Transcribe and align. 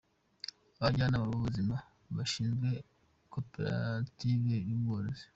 Abajyanama 0.77 1.25
b’ubuzima 1.29 1.75
bashinze 2.15 2.69
Koperative 3.33 4.53
y’Ubworozi 4.69 5.25